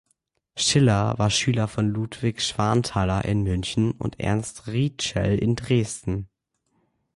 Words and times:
Schiller 0.55 1.13
war 1.19 1.29
Schüler 1.29 1.67
von 1.67 1.87
Ludwig 1.91 2.41
Schwanthaler 2.41 3.23
in 3.23 3.43
München 3.43 3.91
und 3.91 4.19
Ernst 4.19 4.65
Rietschel 4.65 5.37
in 5.37 5.55
Dresden. 5.55 6.27